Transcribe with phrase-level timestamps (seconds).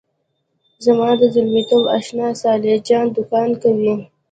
[0.85, 3.93] زما د زلمیتوب آشنا صالح جان دوکان کوي.